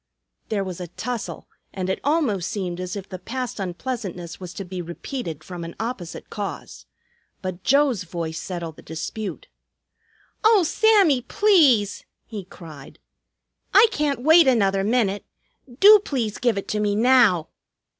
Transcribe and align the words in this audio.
There 0.49 0.63
was 0.63 0.81
a 0.81 0.87
tussle, 0.87 1.47
and 1.71 1.87
it 1.87 1.99
almost 2.03 2.49
seemed 2.49 2.79
as 2.79 2.95
if 2.95 3.07
the 3.07 3.19
past 3.19 3.59
unpleasantness 3.59 4.39
was 4.39 4.51
to 4.55 4.65
be 4.65 4.81
repeated 4.81 5.43
from 5.43 5.63
an 5.63 5.75
opposite 5.79 6.31
cause. 6.31 6.87
But 7.43 7.61
Joe's 7.63 8.01
voice 8.01 8.41
settled 8.41 8.77
the 8.77 8.81
dispute. 8.81 9.47
"Oh, 10.43 10.63
Sammy, 10.63 11.21
please!" 11.21 12.03
he 12.25 12.45
cried. 12.45 12.97
"I 13.75 13.85
can't 13.91 14.23
wait 14.23 14.47
another 14.47 14.83
minute. 14.83 15.23
Do 15.79 15.99
please 15.99 16.39
give 16.39 16.57
it 16.57 16.67
to 16.69 16.79
me 16.79 16.95
now!" 16.95 17.49